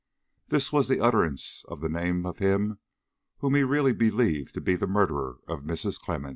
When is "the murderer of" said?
4.75-5.59